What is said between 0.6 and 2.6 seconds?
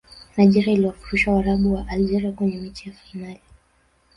iliwafurusha waarabu wa algeria kwenye